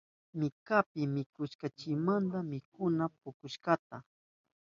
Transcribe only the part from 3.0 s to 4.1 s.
puchurishka.